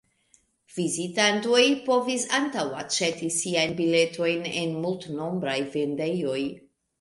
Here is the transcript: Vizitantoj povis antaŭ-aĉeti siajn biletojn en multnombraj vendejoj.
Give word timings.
Vizitantoj 0.75 1.65
povis 1.89 2.25
antaŭ-aĉeti 2.37 3.29
siajn 3.35 3.77
biletojn 3.83 4.49
en 4.63 4.75
multnombraj 4.87 5.57
vendejoj. 5.77 6.41